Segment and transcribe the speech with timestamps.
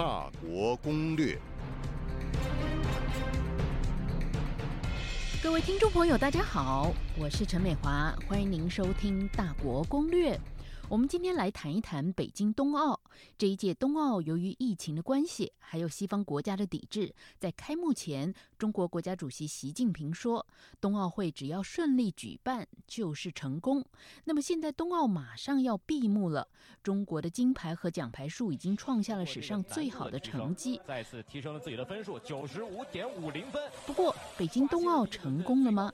[0.00, 1.38] 大国攻略。
[5.42, 10.34] 各位听众朋友，大家好，我是陈美华，欢迎您收听《大国攻略》。
[10.88, 12.98] 我们今天来谈一谈北京冬奥
[13.36, 20.46] 这一届冬奥，由于疫情的关系，还有西方国家的抵制，在开幕前，中国国家主席习近平说，
[20.80, 23.84] 冬奥会只要顺利举办就是成功。
[24.24, 26.46] 那么现在冬奥马上要闭幕了，
[26.82, 33.62] 中国的金牌和奖牌数已经创下了史上最好的成绩，再次提升了自己的分数，九十五点五零分。
[33.86, 35.92] 不过，北京冬奥成功了吗？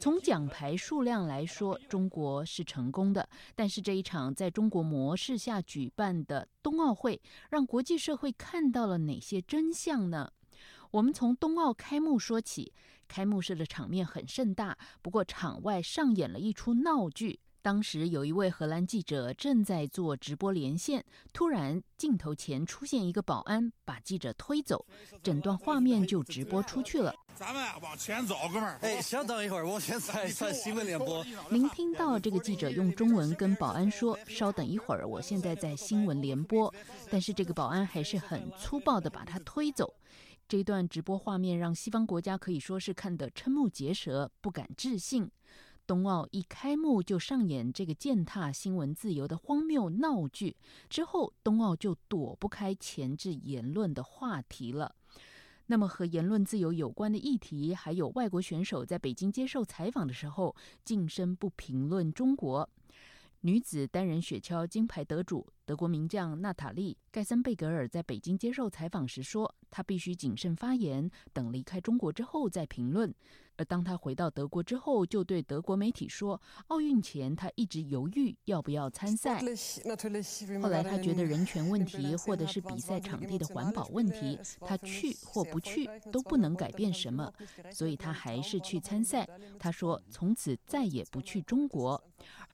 [0.00, 10.32] 从奖牌数量来说，中国是成功的，但是这一场在中国模式下举办的冬奥会，让国际社会看到了哪些真相呢？
[10.92, 12.72] 我们从冬奥开幕说起，
[13.06, 17.38] 开幕式的场面很盛大，不过场外上演了一出闹剧。
[17.62, 24.86] 当时有一位荷兰记者正在做直播连线，突然镜头前出现一个保安，把记者推走，
[25.22, 27.14] 整段画面就直播出去了。
[27.34, 28.78] 咱们往前走，哥们儿。
[28.80, 31.24] 哎，稍等一会儿，往前踩一踩新闻联播。
[31.50, 36.72] 您听到这个记者用中文跟保安说：“稍等一会儿，我现在在新闻联播。”
[37.10, 39.94] 但是这个保安还是很粗暴的把他推走。
[40.48, 45.30] 这段直播画面让西方国家可以说是看得瞠目结舌，不敢置信。
[45.90, 50.56] 冬奥一开幕就上演这个践踏新闻自由的荒谬闹剧，
[50.88, 54.94] 之后冬奥就躲不开前置言论的话题了。
[55.66, 62.70] 那么和言论自由有关的议题，还有外国选手在北京接受采访的时候，近身不评论中国。
[63.42, 73.14] 女子单人雪橇金牌得主德国名将娜塔莉·盖森贝格尔在北京接受采访时说：“她必须谨慎发言，等离开中国之后再评论。”
[73.56, 79.40] 而当她回到德国之后，就对德国媒体说：“奥运前她一直犹豫要不要参赛。
[80.60, 87.32] 后来她觉得人权问题或者是比赛场地的环保问题，她去或不去都不能改变什么，
[87.72, 89.26] 所以她还是去参赛。
[89.58, 92.02] 她说从此再也不去中国。”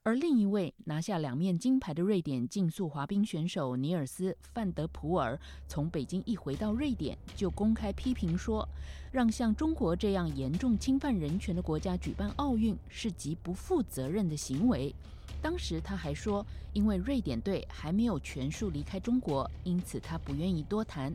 [0.07, 5.37] 而另一位拿下两面金牌的瑞典竞速滑冰选手尼尔斯·范德普尔，
[5.67, 8.69] 从北京一回到瑞典，就公开批评说，
[9.11, 14.95] 让像中国这样严重侵犯人权的国家举办奥运是极不负责任的行为。
[15.43, 21.13] 当时他还说，因为瑞典队还没有全数离开中国，因此他不愿意多谈。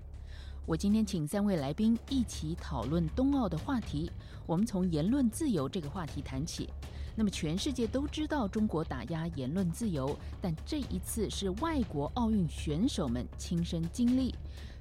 [0.66, 4.12] 我今天请三位来宾一起讨论冬奥的话题。
[4.46, 6.68] 我们从言论自由这个话题谈起。
[7.16, 14.34] 那么，全世界都知道中国打压言论自由，但这一次是外国奥运选手们亲身经历。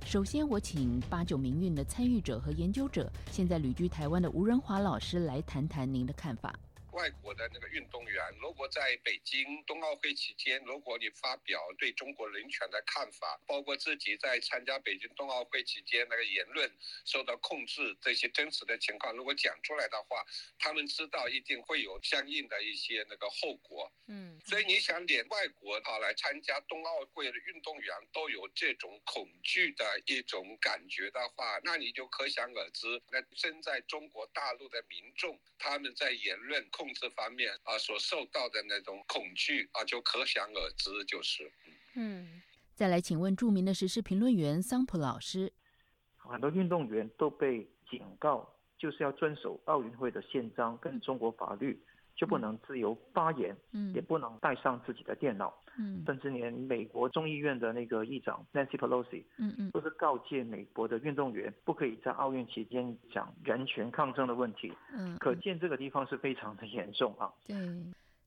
[0.04, 6.54] 首先，我请八九民运的参与者和研究者，现在旅居台湾的吴仁华老师来谈谈您的看法。
[7.00, 16.70] 外国的那个运动员，如果在北京冬奥会期间，如果你发表对中国人权的看法，包括自己在参加北京冬奥会期间那个言论
[17.06, 20.22] 受到控制这些真实的情况，如果讲出来的话，
[20.58, 23.90] 他们知道一定会有相应的一些那个后果。
[24.08, 36.68] 嗯，所以你想，连外国啊来参加冬奥会的运动员都有这种恐惧的一种感觉的话，那你就可想而知，那身在中国大陆的民众，他们在言论。
[36.72, 41.50] 控制方面啊，所受到的那种恐惧啊，就可想而知，就是。
[41.94, 42.42] 嗯，
[42.74, 45.52] 再来，请问著名的时事评论员桑普老师，
[46.16, 51.82] 很多运动员都被警告，就是要遵守奥运会的宪章跟中国法律。
[52.20, 67.32] 就不能自由发言，嗯，也不能带上自己的电脑，嗯，甚至连美国众议院的那个议长 Nancy Pelosi，嗯嗯，都是告诫美国的运动员不可以在奥运期间讲人权抗争的问题，嗯，可见这个地方是非常的严重啊。
[67.46, 67.56] 对，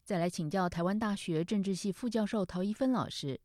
[0.04, 3.40] 再来请教台湾大学政治系副教授陶一芬老师，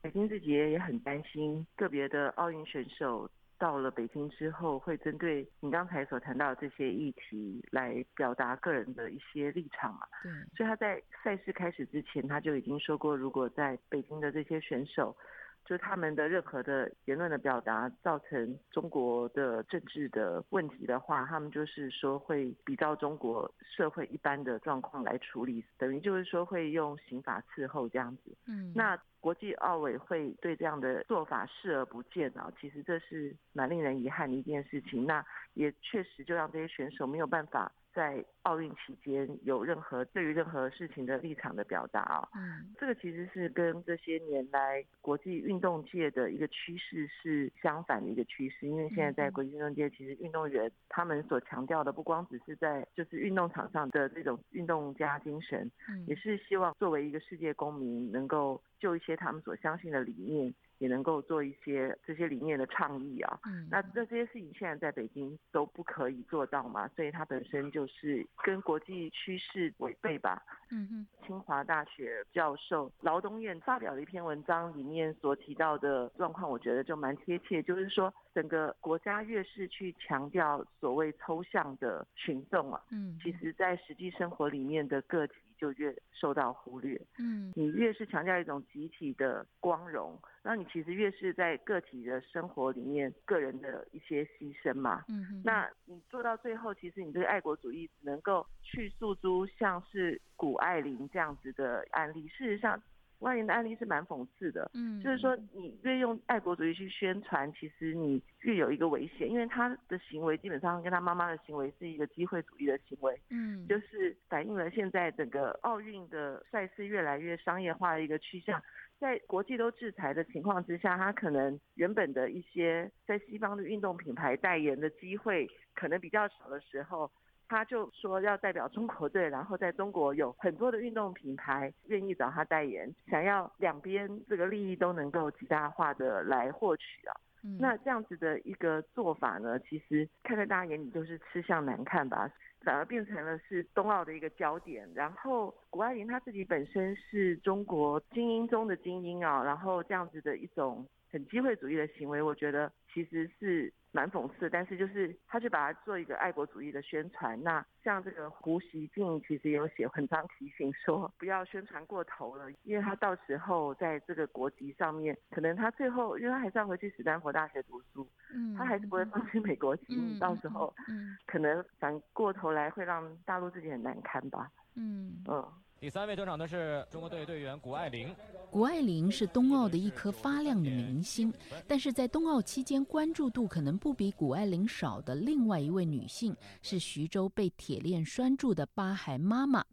[0.00, 3.28] 北京自己也很担心个别的奥运选手。
[3.62, 10.00] 到了北京之后，会针对你刚才所谈到的这些议题来表达个人的一些立场嘛？
[10.20, 10.32] 对。
[10.56, 15.16] 所以他在赛事开始之前，他就已经说过，如果在北京的这些选手，
[15.64, 28.36] 就他们的任何的言论的表达造成中国的政治的问题的话，他们就是说会比照中国社会一般的状况来处理，等于就是说会用刑法伺候这样子。
[28.46, 28.72] 嗯。
[28.74, 28.98] 那。
[29.22, 35.06] 国际奥委会对这样的做法视而不见啊，其实这是蛮令人遗憾的一件事情。
[35.06, 35.24] 那
[35.54, 37.72] 也确实就让这些选手没有办法。
[37.94, 60.54] 在奥运期间有任何对于任何事情的立场的表达啊，嗯，这个其实是跟这些年来国际运动界的一个趋势是相反的一个趋势，因为现在在国际运动界，其实运动员他们所强调的不光只是在就是运动场上的这种运动家精神，嗯，也是希望作为一个世界公民能够就一些他们所相信的理念。
[60.78, 63.38] 也能够做一些这些理念的倡议啊。
[63.44, 70.42] 嗯，那那这些事情现在在北京都不可以做到嘛，所以它本身就是跟国际趋势违背吧。
[70.72, 85.34] 嗯哼，清华大学教授劳东燕发表的一篇文章，里面所提到的状况，我觉得就蛮贴切，就是说整个国家越是去强调所谓抽象的群众啊，嗯，其实在实际生活里面的个体。
[85.62, 87.00] 就越受到忽略。
[87.20, 95.04] 嗯，你越是强调一种集体的光荣，那你其实越是在个体的生活里面个人的一些牺牲嘛。
[95.08, 102.26] 嗯，那你做到最后，其实你对爱国主义只能够去诉诸像是谷爱凌这样子的案例。
[102.26, 102.82] 事实上。
[103.22, 118.62] 外人的案例是蛮讽刺的，嗯，就是说你越用爱国主义去宣传，其实你越有一个危险，因为他的行为基本上跟他妈妈的行为是一个机会主义的行为，嗯，就是反映了现在整个奥运的赛事越来越商业化的一个趋向，
[118.98, 127.10] 在国际都制裁的情况之下，他可能原本的一些在西方的运动品牌代言的机会可能比较少的时候。
[127.52, 137.12] 他就说要代表中国队，然后在中国有很多的运动品牌愿意找他代言，想要两边这个利益都能够极大化的来获取啊。
[137.60, 142.30] 那这样子的一个做法呢，其实看在大家眼里就是吃相难看吧，
[142.62, 144.88] 反而变成了是冬奥的一个焦点。
[144.94, 153.72] 然后谷爱凌她自己本身是中国精英中的精英啊，然后这样子的一种很机会主义的行为，我觉得其实是。
[153.94, 157.38] 蛮讽刺，但是就是他去把它做一个爱国主义的宣传。
[157.42, 175.44] 那像这个胡锡进其实有写文章提醒说，不要宣传过头了，因为他到时候在这个国籍上面，可能他最后因为他还是要回去史丹佛大学读书，嗯，他还是不会放弃美国籍，到时候，嗯，可能反过头来会让大陆自己很难堪吧，嗯嗯。
[175.78, 178.14] 第三位登场的是中国队队员谷爱凌。
[178.52, 181.32] 谷爱凌是冬奥的一颗发亮的明星，
[181.66, 189.60] 但是在冬奥期间关注度可能不比谷爱凌少的另外一位女性是徐州被铁链拴住的八孩妈妈。《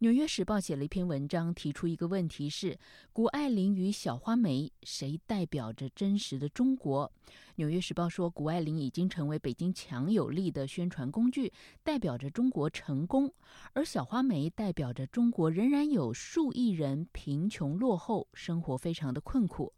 [0.00, 2.78] 纽约时报》写了一篇文章，提出一个问题：是
[3.12, 7.10] 谷爱凌与小花梅谁代表着真实的中国？
[7.56, 11.52] 《纽约时报》说，谷爱凌已经成为北京强有力的宣传工具，
[11.82, 13.28] 代表着中国成功；
[13.72, 19.72] 而小花梅代表着中国仍然有数亿人贫穷落后，生活非常的困苦。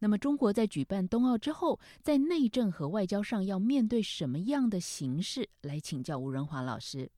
[0.00, 5.48] 那么，中国在举办冬奥之后，在内政和外交上要面对什么样的形势？
[5.60, 7.08] 来请教吴仁华老师。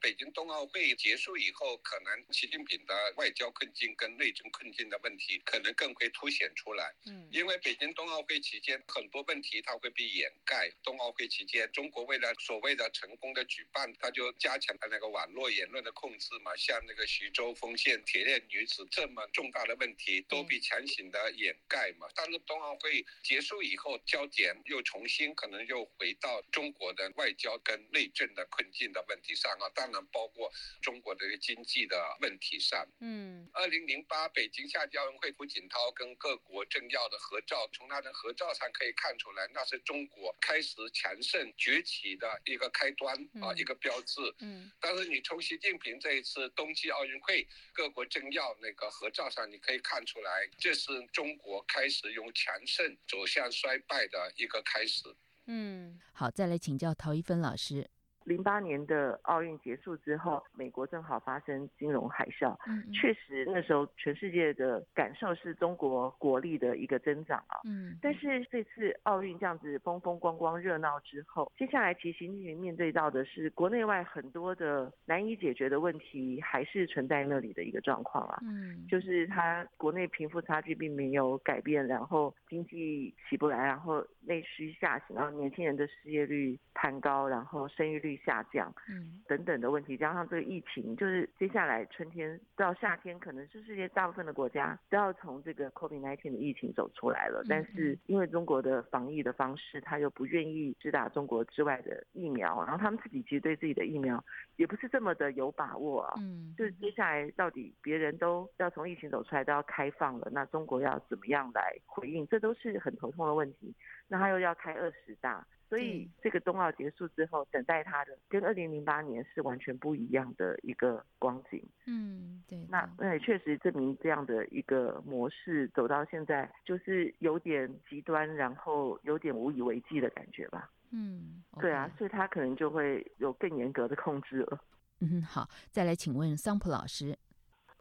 [0.00, 6.94] 北京冬奥会结束以后，可能习近平的外交困境跟内政困境的问题可能更会凸显出来。
[7.06, 10.70] 嗯，因为北京冬奥会期间很多问题它会被掩盖。
[10.82, 16.56] 冬奥会期间，中国为了所谓的成功的举办，它就加强了那个网络言论的控制嘛。
[16.56, 22.08] 像那个徐州丰县铁链女子这么重大的问题，都被强行的掩盖嘛。
[22.14, 29.70] 但是冬奥会结束以后，焦点又重新可能又回到中国的外交跟内政的困境的问题上啊。
[29.74, 30.50] 但能包括
[30.80, 44.20] 中国的一个经济的问题上，嗯，二零零八北京夏季奥运会，胡锦涛跟各国政要的合照，从他的合照上可以看出来，那是中国开始强盛崛起的一个开端啊，一个标志。
[44.40, 55.04] 嗯，但是你从习近平这一次冬季奥运会各国政要那个合照上，你可以看出来，这是中国开始由强盛走向衰败的一个开始。
[55.46, 57.90] 嗯，好，再来请教陶一芬老师。
[58.24, 67.60] 零八年的奥运结束之后，美国正好发生金融海啸，嗯确实那时候全世界的感受是中国国力的一个增长啊。
[67.64, 78.38] 嗯，但是这次奥运这样子风风光光热闹之后，接下来其实习近平面对到的是国内外很多的难以解决的问题，还是存在那里的一个状况啊。
[78.42, 88.09] 嗯，就是他国内贫富差距并没有改变，然后经济起不来，然后内需下行，然后年轻人的失业率攀高，然后生育率。
[88.18, 97.42] 下降，嗯，等等的问题，加上这个疫情，就是接下来春天到夏天，可能是世界大部分的国家都要从这个 COVID-19 的疫情走出来了。
[97.48, 104.22] 但是因为中国的防疫的方式，他又不愿意只打中国之外的疫苗，然后他们自己其实对自己的疫苗
[104.56, 106.14] 也不是这么的有把握啊。
[106.18, 112.26] 嗯，就是接下来到底别人都要从疫情走出来，都要开放了，那中国要怎么样来回应？
[112.28, 113.74] 这都是很头痛的问题。
[114.10, 115.46] 那他又要开二十大。
[115.70, 121.64] 所以这个冬奥结束之后，等待他的跟二零零八年是完全不一样的一个光景。
[121.86, 122.66] 嗯，对。
[122.68, 130.68] 那那也确实证明这样的一个模式走到现在，就是有点极端，然后有点无以为继的感觉吧。
[130.90, 134.60] 嗯，对啊，所以他可能就会有更严格的控制了。
[134.98, 137.16] 嗯，好，再来请问桑普老师。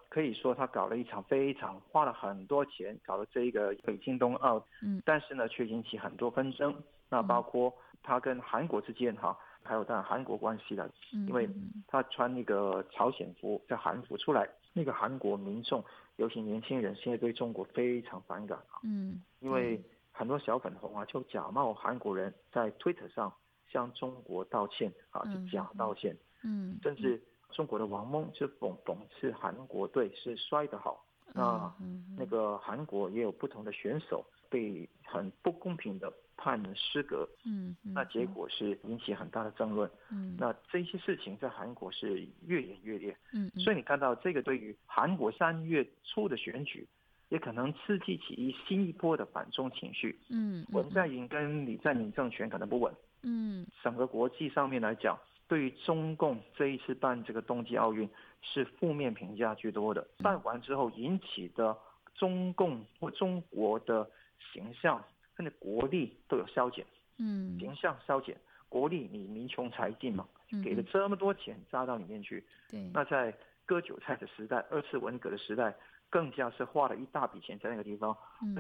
[0.09, 6.75] 可以说他搞了一场非常花了很多钱搞的这一个北京冬奥，嗯，但是呢却引起很多纷争。
[7.09, 10.89] 那包括他跟韩国之间哈，还有在韩国关系的，
[11.27, 11.47] 因为
[11.87, 15.83] 他穿那个朝鲜服在韩服出来，那个韩国民众，
[16.17, 19.79] 尤其年轻人现在对中国非常反感啊，嗯，因为
[20.11, 23.31] 很多小粉红啊就假冒韩国人在推特上
[23.71, 27.21] 向中国道歉啊，就假道歉，嗯，甚至。
[27.51, 31.03] 中国的王蒙是讽讽刺韩国队是摔得好，
[31.33, 31.73] 那
[32.17, 46.87] 那个韩国也有不同的选手被很不公平的判失格，嗯，那结果是引起很大的争论，嗯，那这些事情在韩国是越演越烈，嗯，所以你看到这个对于韩国三月初的选举，
[47.29, 55.19] 也可能刺激起一新一波的反中情绪，嗯，文在寅跟李在明政权可能不稳，嗯，整个国际上面来讲。
[55.49, 58.07] 对于中共这一次办这个冬季奥运
[58.41, 61.75] 是负面评价居多的，办完之后引起的
[62.13, 64.09] 中共或中国的
[64.53, 65.03] 形象
[65.35, 66.85] 甚至国力都有消减，
[67.17, 68.37] 嗯，形象消减，
[68.69, 70.27] 国力你民穷财尽嘛，
[70.63, 73.33] 给了这么多钱扎到里面去，对，那在
[73.69, 75.75] 割韭菜的时代，二次文革的时代。
[76.11, 78.17] 更加是花了一大笔钱在那个地方，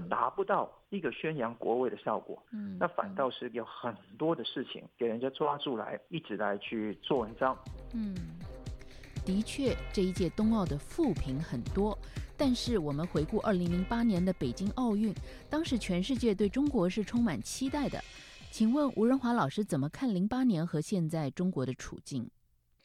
[0.07, 2.37] 达不到一个宣扬国威的效果。
[2.51, 7.57] 嗯，那反倒是有很多的事情给人家抓住来，一直来去做文章。
[7.95, 8.13] 嗯，
[9.25, 11.97] 的确，这一届冬奥的负评很多。
[12.37, 15.11] 但是我们回顾二零零八年的北京奥运，
[15.49, 17.99] 当时全世界对中国是充满期待的。
[18.51, 22.29] 请问吴仁华老师怎么看零八年和现在中国的处境？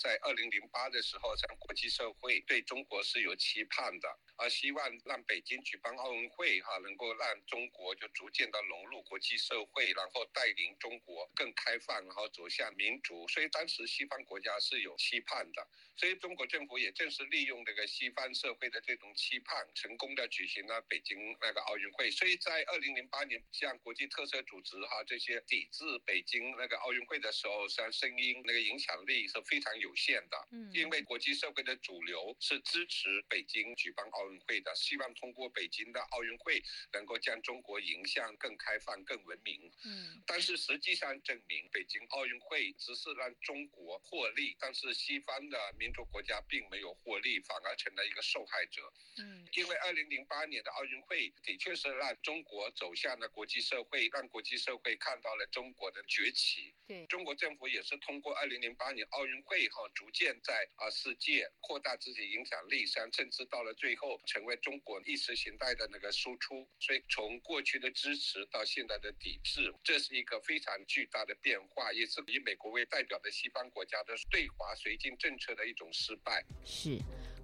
[0.05, 4.19] 在二零零八的时候，像国际社会对中国是有期盼的。
[4.37, 13.27] 而希望让北京举办奥运会，哈，能够让中国就逐渐的融入国际社会，然后带领中国更开放，然后走向民主。
[13.29, 22.11] 所以当时西方国家是有期盼的，所以中国政府也正是利用这个西方社会的这种期盼，成功的举行了北京那个奥运会。
[22.11, 30.49] 所以在二零零八年，像国际特色组织哈这些抵制北京那个奥运会的时候，像声音那个影响力是非常有限的。
[30.51, 34.25] 嗯，因为国际社会的主流是支持北京举办奥。
[34.25, 36.61] 运会的希望通过北京的奥运会
[36.93, 39.71] 能够将中国迎向更开放、更文明。
[39.85, 48.91] 嗯，但是实际上证明，北京奥运会只是让中国获利，但是西方的民主国家并没有获利，反而成了一个受害者。
[49.19, 56.75] 嗯，因为二零零八年的奥运会的确是让中国走向了国际社会，让国际社会看到了中国的崛起。
[56.87, 64.21] 对，中国政府也是通过二零零八年奥运会逐渐在啊世界扩大自己影响力，甚至到了最后。
[64.27, 76.45] 成为中国意识形态的那个输出，所以从过去的支持到现在的抵制，这是一个非常巨大的变化，也是以美国为代表的西方国家的对华绥靖政策的一种失败。
[76.65, 76.99] 是，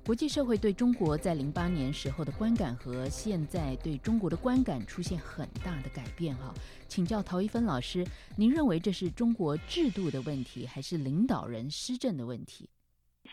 [0.06, 6.52] 国际社会对中国在零八年时候的观感和现在对中国的观感出现很大的改变哈。
[6.88, 8.04] 请教陶一芬老师，
[8.34, 12.68] 您认为这是中国制度的问题，还是领导人施政的问题？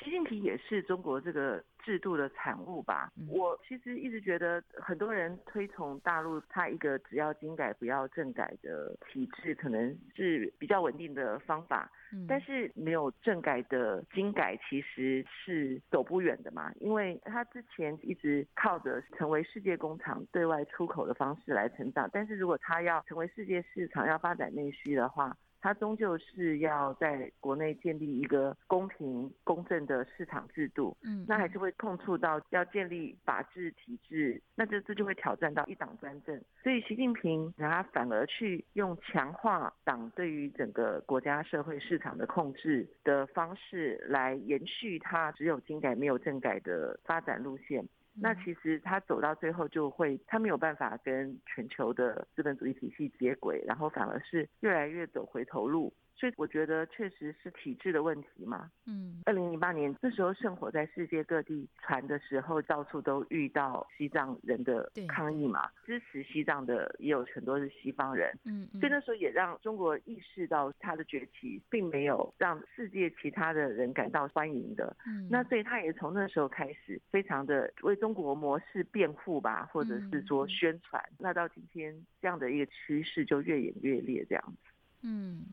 [0.03, 3.10] 习近平也是中国这个制度的产物吧？
[3.29, 11.89] 我其实一直觉得，很多人推崇大陆它一个只要精改不要政改的体制，可能是比较稳定的方法。
[12.27, 16.74] 但是没有政改的精改，其实是走不远的嘛。
[16.79, 36.41] 因为它之前一直靠着成为世界工厂、对外出口的方式来成长，但是如果它要成为世界市场、要发展内需的话，它终究是要在国内建立一个公平公正的市场制度，嗯，那还是会碰触到要建立法治体制，那这这就会挑战到一党专政。
[36.63, 47.86] 所以习近平他反而去用强化党对于整个国家社会市场的控制的方式来延续他只有精改没有政改的发展路线。
[48.19, 55.93] 那其实他走到最后就会，他没有办法跟全球的资本主义体系接轨，然后反而是越来越走回头路。
[56.19, 58.71] 所以我觉得确实是体制的问题嘛。
[58.86, 65.69] 嗯，二零零八年那时候圣火在世界各地传的时候，到处都遇到西藏人的抗议嘛。
[65.86, 68.36] 支持西藏的也有很多是西方人。
[68.45, 74.95] 嗯，所以那时候也让中国意识到它的崛起并没有让世界其他的人感到欢迎的。
[75.05, 81.03] 嗯，那所以他也从那时候开始非常的为中国模式辩护吧，或者是说宣传。
[81.19, 84.71] 那到今天这样的一个趋势就越演越烈这样子。
[85.03, 85.43] 嗯。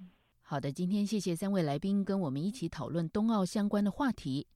[0.47, 4.47] 好的，今天谢谢三位来宾跟我们一起讨论冬奥相关的话题。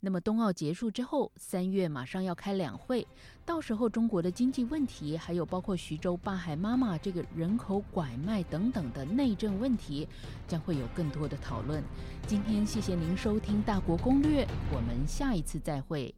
[0.00, 3.06] 那么冬奥结束之后，三月马上要开两会，
[3.44, 10.06] 到时候中国的经济问题，还有包括徐州八海妈妈这个人口拐卖等等的内政问题，
[10.48, 11.80] 将会有更多的讨论。
[12.26, 16.12] 今天谢谢您收听《大国攻略》，我们下一次再会。